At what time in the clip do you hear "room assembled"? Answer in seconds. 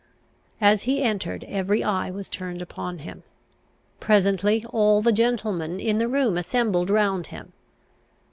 6.07-6.89